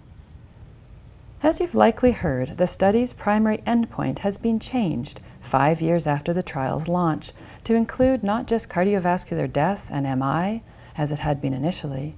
As 1.43 1.59
you've 1.59 1.75
likely 1.75 2.13
heard, 2.13 2.59
the 2.59 2.67
study's 2.67 3.15
primary 3.15 3.59
endpoint 3.67 4.19
has 4.19 4.37
been 4.37 4.61
changed 4.61 5.23
five 5.41 5.81
years 5.81 6.07
after 6.07 6.35
the 6.35 6.43
trial's 6.43 6.87
launch 6.87 7.33
to 7.65 7.75
include 7.75 8.23
not 8.23 8.47
just 8.47 8.69
cardiovascular 8.69 9.51
death 9.51 9.89
and 9.91 10.05
MI, 10.05 10.63
as 10.99 11.13
it 11.13 11.21
had 11.21 11.41
been 11.41 11.55
initially, 11.55 12.15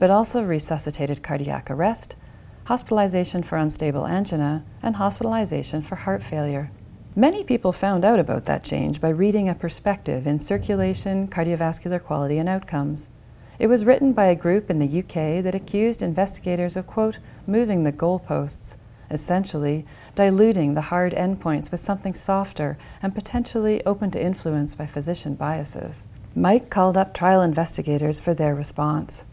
but 0.00 0.10
also 0.10 0.42
resuscitated 0.42 1.22
cardiac 1.22 1.70
arrest, 1.70 2.16
hospitalization 2.64 3.44
for 3.44 3.58
unstable 3.58 4.08
angina, 4.08 4.64
and 4.82 4.96
hospitalization 4.96 5.80
for 5.80 5.94
heart 5.94 6.24
failure. 6.24 6.72
Many 7.14 7.44
people 7.44 7.70
found 7.70 8.04
out 8.04 8.18
about 8.18 8.46
that 8.46 8.64
change 8.64 9.00
by 9.00 9.10
reading 9.10 9.48
a 9.48 9.54
perspective 9.54 10.26
in 10.26 10.40
Circulation, 10.40 11.28
Cardiovascular 11.28 12.02
Quality 12.02 12.38
and 12.38 12.48
Outcomes. 12.48 13.08
It 13.58 13.68
was 13.68 13.84
written 13.84 14.12
by 14.12 14.26
a 14.26 14.34
group 14.34 14.68
in 14.68 14.78
the 14.78 14.98
UK 14.98 15.42
that 15.44 15.54
accused 15.54 16.02
investigators 16.02 16.76
of, 16.76 16.86
quote, 16.86 17.18
moving 17.46 17.84
the 17.84 17.92
goalposts, 17.92 18.76
essentially 19.10 19.86
diluting 20.14 20.74
the 20.74 20.88
hard 20.92 21.12
endpoints 21.12 21.70
with 21.70 21.80
something 21.80 22.14
softer 22.14 22.76
and 23.00 23.14
potentially 23.14 23.84
open 23.84 24.10
to 24.10 24.22
influence 24.22 24.74
by 24.74 24.86
physician 24.86 25.34
biases. 25.34 26.04
Mike 26.34 26.68
called 26.68 26.96
up 26.96 27.14
trial 27.14 27.42
investigators 27.42 28.20
for 28.20 28.34
their 28.34 28.54
response. 28.54 29.24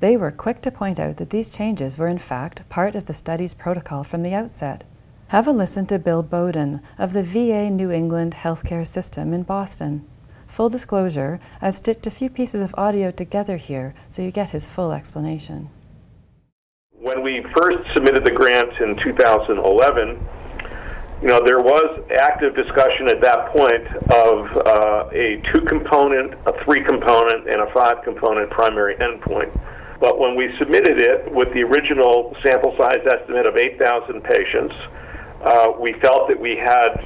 They 0.00 0.16
were 0.16 0.32
quick 0.32 0.60
to 0.62 0.72
point 0.72 0.98
out 0.98 1.16
that 1.16 1.30
these 1.30 1.50
changes 1.50 1.98
were 1.98 2.08
in 2.08 2.18
fact 2.18 2.68
part 2.68 2.96
of 2.96 3.06
the 3.06 3.14
study's 3.14 3.54
protocol 3.54 4.02
from 4.02 4.22
the 4.24 4.34
outset. 4.34 4.84
Have 5.28 5.46
a 5.46 5.52
listen 5.52 5.86
to 5.86 5.98
Bill 5.98 6.22
Boden 6.22 6.80
of 6.98 7.12
the 7.12 7.22
VA 7.22 7.70
New 7.70 7.90
England 7.90 8.34
Healthcare 8.34 8.86
System 8.86 9.32
in 9.32 9.42
Boston. 9.42 10.04
Full 10.48 10.70
disclosure, 10.70 11.38
I've 11.60 11.76
stitched 11.76 12.06
a 12.06 12.10
few 12.10 12.30
pieces 12.30 12.62
of 12.62 12.74
audio 12.78 13.10
together 13.10 13.58
here 13.58 13.94
so 14.08 14.22
you 14.22 14.32
get 14.32 14.50
his 14.50 14.68
full 14.68 14.92
explanation. 14.92 15.68
When 16.90 17.22
we 17.22 17.44
first 17.54 17.92
submitted 17.92 18.24
the 18.24 18.30
grant 18.30 18.72
in 18.80 18.96
2011, 18.96 20.18
you 21.20 21.28
know, 21.28 21.44
there 21.44 21.60
was 21.60 22.02
active 22.10 22.56
discussion 22.56 23.08
at 23.08 23.20
that 23.20 23.50
point 23.50 23.86
of 24.10 24.56
uh, 24.56 25.10
a 25.12 25.40
two 25.52 25.60
component, 25.66 26.32
a 26.46 26.64
three 26.64 26.82
component, 26.82 27.46
and 27.48 27.60
a 27.60 27.70
five 27.72 28.02
component 28.02 28.50
primary 28.50 28.96
endpoint. 28.96 29.52
But 30.00 30.18
when 30.18 30.34
we 30.34 30.56
submitted 30.58 30.98
it 30.98 31.30
with 31.30 31.52
the 31.52 31.62
original 31.62 32.34
sample 32.42 32.74
size 32.78 33.04
estimate 33.06 33.46
of 33.46 33.56
8,000 33.56 34.22
patients, 34.22 34.74
uh, 35.42 35.72
we 35.78 35.92
felt 36.00 36.28
that 36.28 36.40
we 36.40 36.56
had 36.56 37.04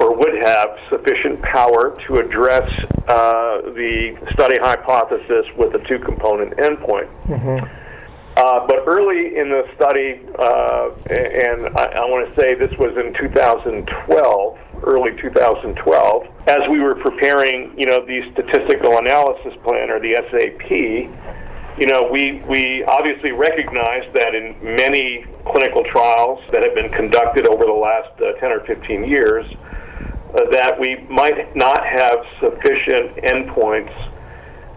or 0.00 0.16
would 0.16 0.34
have 0.42 0.78
sufficient 0.88 1.40
power 1.42 1.96
to 2.06 2.16
address 2.16 2.68
uh, 3.06 3.60
the 3.76 4.16
study 4.32 4.58
hypothesis 4.58 5.46
with 5.56 5.74
a 5.74 5.86
two 5.86 5.98
component 5.98 6.56
endpoint. 6.56 7.08
Mm-hmm. 7.26 7.76
Uh, 8.36 8.66
but 8.66 8.84
early 8.86 9.36
in 9.36 9.50
the 9.50 9.68
study, 9.76 10.20
uh, 10.38 10.88
and 11.10 11.76
I, 11.76 12.00
I 12.00 12.04
want 12.06 12.26
to 12.26 12.34
say 12.40 12.54
this 12.54 12.72
was 12.78 12.96
in 12.96 13.12
2012, 13.12 14.58
early 14.84 15.14
2012, 15.20 16.26
as 16.46 16.60
we 16.70 16.80
were 16.80 16.94
preparing, 16.94 17.74
you 17.76 17.84
know, 17.84 18.06
the 18.06 18.30
statistical 18.32 18.96
analysis 18.96 19.52
plan 19.62 19.90
or 19.90 20.00
the 20.00 20.14
SAP, 20.30 20.70
you 21.78 21.86
know, 21.86 22.08
we, 22.10 22.40
we 22.48 22.84
obviously 22.84 23.32
recognize 23.32 24.04
that 24.14 24.34
in 24.34 24.56
many 24.62 25.26
clinical 25.44 25.84
trials 25.84 26.40
that 26.50 26.64
have 26.64 26.74
been 26.74 26.90
conducted 26.90 27.46
over 27.46 27.64
the 27.64 27.72
last 27.72 28.18
uh, 28.22 28.32
10 28.40 28.52
or 28.52 28.60
15 28.60 29.04
years, 29.04 29.44
that 30.50 30.78
we 30.78 31.06
might 31.08 31.54
not 31.56 31.84
have 31.84 32.18
sufficient 32.40 33.16
endpoints 33.24 33.92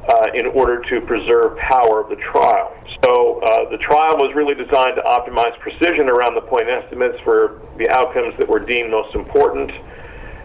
uh, 0.08 0.28
in 0.34 0.48
order 0.48 0.82
to 0.90 1.00
preserve 1.02 1.58
power 1.58 2.02
of 2.02 2.10
the 2.10 2.18
trial. 2.18 2.76
So 3.04 3.40
uh, 3.40 3.70
the 3.70 3.78
trial 3.78 4.18
was 4.18 4.34
really 4.36 4.56
designed 4.56 4.96
to 4.98 5.02
optimize 5.04 5.58
precision 5.60 6.10
around 6.10 6.36
the 6.36 6.42
point 6.42 6.68
estimates 6.70 7.20
for 7.24 7.62
the 7.78 7.90
outcomes 7.90 8.36
that 8.38 8.48
were 8.48 8.60
deemed 8.60 8.92
most 8.92 9.16
important. 9.16 9.72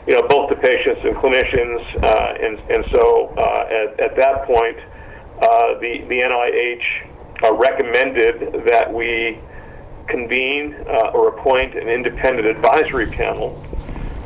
you 0.07 0.15
know, 0.15 0.23
both 0.27 0.49
the 0.49 0.57
patients 0.57 1.01
and 1.05 1.15
clinicians. 1.17 2.03
Uh, 2.03 2.35
and, 2.41 2.59
and 2.71 2.85
so 2.93 3.35
uh, 3.37 3.69
at, 3.71 4.01
at 4.01 4.17
that 4.17 4.45
point, 4.47 4.79
uh, 5.43 5.79
the, 5.81 6.05
the 6.09 6.21
NIH 6.21 7.45
uh, 7.45 7.53
recommended 7.55 8.65
that 8.67 8.93
we 8.93 9.39
convene 10.09 10.75
uh, 10.89 11.11
or 11.13 11.29
appoint 11.29 11.75
an 11.75 11.89
independent 11.89 12.47
advisory 12.47 13.07
panel. 13.07 13.63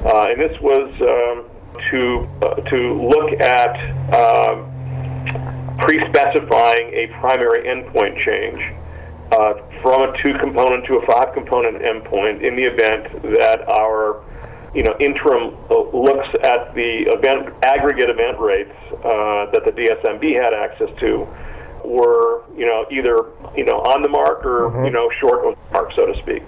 Uh, 0.05 0.27
and 0.31 0.41
this 0.41 0.61
was 0.61 0.89
um, 1.01 1.49
to, 1.91 2.29
to 2.71 2.95
look 3.01 3.41
at 3.41 3.75
um, 4.13 4.69
pre-specifying 5.79 6.93
a 6.93 7.07
primary 7.21 7.67
endpoint 7.67 8.23
change 8.25 8.61
uh, 9.33 9.55
from 9.81 10.09
a 10.09 10.23
two-component 10.23 10.85
to 10.87 10.99
a 10.99 11.07
five-component 11.07 11.83
endpoint 11.83 12.43
in 12.43 12.57
the 12.57 12.65
event 12.65 13.23
that 13.23 13.67
our 13.69 14.23
you 14.75 14.83
know, 14.83 14.97
interim 15.01 15.57
uh, 15.71 15.79
looks 15.91 16.29
at 16.43 16.75
the 16.75 17.03
event 17.09 17.55
aggregate 17.63 18.09
event 18.09 18.39
rates 18.39 18.75
uh, 19.05 19.51
that 19.51 19.63
the 19.65 19.73
DSMB 19.73 20.43
had 20.43 20.55
access 20.55 20.89
to 21.01 21.27
were, 21.85 22.43
you 22.57 22.65
know, 22.65 22.87
either 22.91 23.27
you 23.57 23.65
know 23.65 23.81
on 23.81 24.03
the 24.03 24.09
mark 24.09 24.45
or 24.47 24.71
mm-hmm. 24.71 24.85
you 24.85 24.91
know 24.91 25.11
short 25.21 25.45
of 25.47 25.55
the 25.55 25.73
mark, 25.73 25.93
so 25.95 26.07
to 26.07 26.17
speak. 26.23 26.43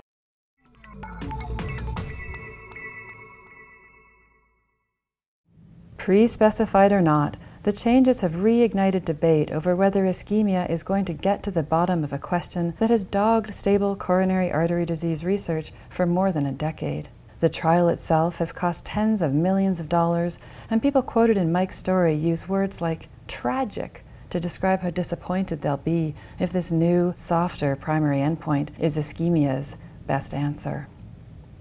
Pre-specified 6.04 6.92
or 6.92 7.00
not, 7.00 7.38
the 7.62 7.72
changes 7.72 8.20
have 8.20 8.42
reignited 8.44 9.06
debate 9.06 9.50
over 9.50 9.74
whether 9.74 10.04
ischemia 10.04 10.68
is 10.68 10.82
going 10.82 11.06
to 11.06 11.14
get 11.14 11.42
to 11.42 11.50
the 11.50 11.62
bottom 11.62 12.04
of 12.04 12.12
a 12.12 12.18
question 12.18 12.74
that 12.78 12.90
has 12.90 13.06
dogged 13.06 13.54
stable 13.54 13.96
coronary 13.96 14.52
artery 14.52 14.84
disease 14.84 15.24
research 15.24 15.72
for 15.88 16.04
more 16.04 16.30
than 16.30 16.44
a 16.44 16.52
decade. 16.52 17.08
The 17.40 17.48
trial 17.48 17.88
itself 17.88 18.36
has 18.36 18.52
cost 18.52 18.84
tens 18.84 19.22
of 19.22 19.32
millions 19.32 19.80
of 19.80 19.88
dollars, 19.88 20.38
and 20.68 20.82
people 20.82 21.00
quoted 21.00 21.38
in 21.38 21.50
Mike's 21.50 21.78
story 21.78 22.14
use 22.14 22.46
words 22.46 22.82
like 22.82 23.08
tragic 23.26 24.04
to 24.28 24.38
describe 24.38 24.80
how 24.80 24.90
disappointed 24.90 25.62
they'll 25.62 25.78
be 25.78 26.14
if 26.38 26.52
this 26.52 26.70
new, 26.70 27.14
softer 27.16 27.76
primary 27.76 28.18
endpoint 28.18 28.78
is 28.78 28.98
ischemia's 28.98 29.78
best 30.06 30.34
answer. 30.34 30.86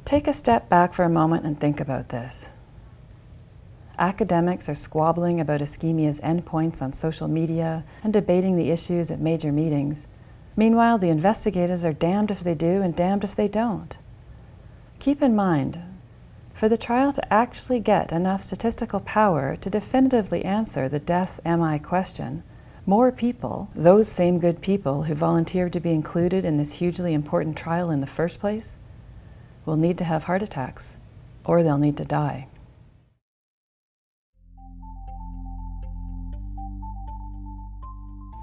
Take 0.03 0.27
a 0.27 0.33
step 0.33 0.67
back 0.67 0.93
for 0.93 1.05
a 1.05 1.09
moment 1.09 1.45
and 1.45 1.57
think 1.57 1.79
about 1.79 2.09
this. 2.09 2.49
Academics 3.97 4.67
are 4.67 4.75
squabbling 4.75 5.39
about 5.39 5.61
ischemia's 5.61 6.19
endpoints 6.21 6.81
on 6.81 6.93
social 6.93 7.27
media 7.27 7.83
and 8.03 8.11
debating 8.11 8.55
the 8.55 8.71
issues 8.71 9.11
at 9.11 9.19
major 9.19 9.51
meetings. 9.51 10.07
Meanwhile, 10.55 10.97
the 10.97 11.09
investigators 11.09 11.85
are 11.85 11.93
damned 11.93 12.31
if 12.31 12.39
they 12.39 12.55
do 12.55 12.81
and 12.81 12.95
damned 12.95 13.23
if 13.23 13.35
they 13.35 13.47
don't. 13.47 13.97
Keep 14.99 15.21
in 15.21 15.35
mind, 15.35 15.79
for 16.53 16.69
the 16.69 16.77
trial 16.77 17.11
to 17.11 17.33
actually 17.33 17.79
get 17.79 18.11
enough 18.11 18.41
statistical 18.41 18.99
power 18.99 19.55
to 19.57 19.69
definitively 19.69 20.45
answer 20.45 20.87
the 20.87 20.99
death 20.99 21.39
MI 21.45 21.79
question, 21.79 22.43
more 22.85 23.11
people, 23.11 23.69
those 23.73 24.07
same 24.07 24.39
good 24.39 24.61
people 24.61 25.03
who 25.03 25.13
volunteered 25.13 25.73
to 25.73 25.79
be 25.79 25.93
included 25.93 26.45
in 26.45 26.55
this 26.55 26.79
hugely 26.79 27.13
important 27.13 27.57
trial 27.57 27.89
in 27.89 28.01
the 28.01 28.07
first 28.07 28.39
place, 28.39 28.77
will 29.65 29.77
need 29.77 29.97
to 29.97 30.03
have 30.03 30.25
heart 30.25 30.43
attacks 30.43 30.97
or 31.45 31.63
they'll 31.63 31.77
need 31.77 31.97
to 31.97 32.05
die. 32.05 32.47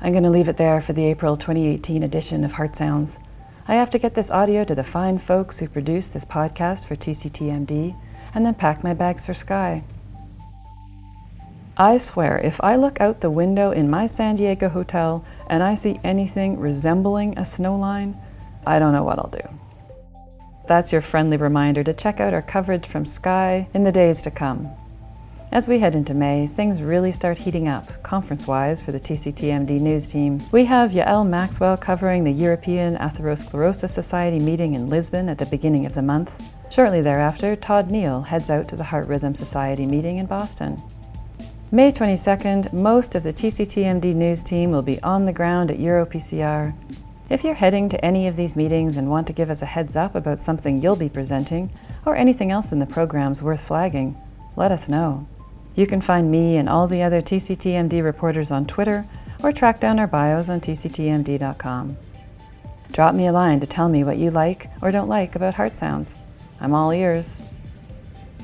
I'm 0.03 0.13
going 0.13 0.25
to 0.25 0.31
leave 0.31 0.49
it 0.49 0.57
there 0.57 0.81
for 0.81 0.95
the 0.95 1.05
April 1.05 1.37
2018 1.37 2.03
edition 2.03 2.43
of 2.43 2.53
Heart 2.53 2.75
Sounds. 2.75 3.19
I 3.69 3.75
have 3.75 3.91
to 3.91 3.99
get 3.99 4.15
this 4.15 4.31
audio 4.31 4.65
to 4.65 4.75
the 4.75 4.83
fine 4.83 5.19
folks 5.19 5.59
who 5.59 5.69
produce 5.69 6.09
this 6.09 6.25
podcast 6.25 6.87
for 6.87 6.97
TCTMD 6.97 7.95
and 8.33 8.47
then 8.47 8.55
pack 8.55 8.83
my 8.83 8.95
bags 8.95 9.27
for 9.27 9.35
SCAI. 9.35 9.83
I 11.77 11.99
swear, 11.99 12.39
if 12.39 12.63
I 12.63 12.77
look 12.77 12.99
out 12.99 13.21
the 13.21 13.31
window 13.31 13.73
in 13.73 13.91
my 13.91 14.07
San 14.07 14.37
Diego 14.37 14.71
hotel 14.71 15.23
and 15.49 15.63
I 15.63 15.75
see 15.75 16.01
anything 16.03 16.59
resembling 16.59 17.39
a 17.39 17.45
snow 17.45 17.77
line, 17.77 18.19
I 18.67 18.79
don't 18.79 18.93
know 18.93 19.05
what 19.05 19.19
I'll 19.19 19.29
do. 19.29 19.47
That's 20.67 20.93
your 20.93 21.03
friendly 21.03 21.37
reminder 21.37 21.85
to 21.85 21.93
check 21.93 22.21
out 22.21 22.33
our 22.33 22.43
coverage 22.43 22.87
from 22.87 23.05
SCAI 23.05 23.69
in 23.75 23.85
the 23.85 23.93
days 23.93 24.23
to 24.23 24.31
come. 24.31 24.71
As 25.53 25.67
we 25.67 25.81
head 25.81 25.97
into 25.97 26.15
May, 26.15 26.47
things 26.47 26.81
really 26.81 27.11
start 27.11 27.39
heating 27.39 27.67
up, 27.67 28.05
conference 28.05 28.47
wise, 28.47 28.85
for 28.85 28.93
the 28.93 29.01
TCTMD 29.01 29.81
news 29.81 30.07
team. 30.07 30.41
We 30.53 30.67
have 30.67 30.93
Yael 30.93 31.29
Maxwell 31.29 31.77
covering 31.77 32.23
the 32.23 32.31
European 32.31 32.95
Atherosclerosis 32.99 33.91
Society 33.91 34.39
meeting 34.39 34.75
in 34.75 34.89
Lisbon 34.89 35.29
at 35.29 35.39
the 35.39 35.47
beginning 35.47 35.87
of 35.87 35.95
the 35.95 36.03
month. 36.03 36.41
Shortly 36.71 37.03
thereafter, 37.03 37.57
Todd 37.57 37.91
Neale 37.91 38.23
heads 38.23 38.49
out 38.49 38.69
to 38.69 38.77
the 38.77 38.85
Heart 38.85 39.09
Rhythm 39.09 39.35
Society 39.35 39.87
meeting 39.87 40.19
in 40.19 40.27
Boston. 40.27 40.81
May 41.73 41.91
22nd, 41.91 42.73
most 42.73 43.17
of 43.17 43.25
the 43.25 43.33
TCTMD 43.33 44.15
news 44.15 44.45
team 44.45 44.71
will 44.71 44.83
be 44.83 45.03
on 45.03 45.25
the 45.25 45.33
ground 45.33 45.73
at 45.73 45.79
EuroPCR. 45.79 46.77
If 47.29 47.43
you're 47.43 47.55
heading 47.55 47.89
to 47.89 48.05
any 48.05 48.29
of 48.29 48.37
these 48.37 48.55
meetings 48.55 48.97
and 48.97 49.11
want 49.11 49.27
to 49.27 49.33
give 49.33 49.51
us 49.51 49.63
a 49.63 49.67
heads 49.67 49.97
up 49.97 50.15
about 50.15 50.41
something 50.41 50.81
you'll 50.81 50.95
be 50.95 51.09
presenting, 51.09 51.73
or 52.07 52.15
anything 52.15 52.53
else 52.53 52.71
in 52.71 52.79
the 52.79 52.87
programs 52.87 53.43
worth 53.43 53.67
flagging, 53.67 54.17
let 54.55 54.71
us 54.71 54.89
know. 54.89 55.27
You 55.81 55.87
can 55.87 56.03
find 56.03 56.31
me 56.31 56.59
and 56.59 56.69
all 56.69 56.87
the 56.87 57.03
other 57.03 57.23
TCTMD 57.23 58.05
reporters 58.05 58.51
on 58.51 58.67
Twitter 58.67 59.07
or 59.43 59.51
track 59.51 59.81
down 59.81 59.99
our 59.99 60.07
bios 60.07 60.51
on 60.51 60.61
tctmd.com. 60.61 61.97
Drop 62.93 63.15
me 63.15 63.27
a 63.27 63.33
line 63.33 63.61
to 63.61 63.67
tell 63.67 63.89
me 63.89 64.05
what 64.05 64.19
you 64.19 64.31
like 64.31 64.67
or 64.83 64.91
don't 64.91 65.09
like 65.09 65.35
about 65.37 65.55
heart 65.55 65.79
sounds. 65.79 66.17
I'm 66.61 66.75
all 66.75 66.93
ears. 66.93 67.41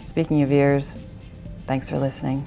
Speaking 0.02 0.40
of 0.40 0.50
ears, 0.50 0.94
thanks 1.66 1.90
for 1.90 1.98
listening. 1.98 2.46